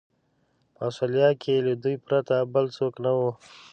[0.75, 3.19] په اسټرالیا کې له دوی پرته بل څوک نه و.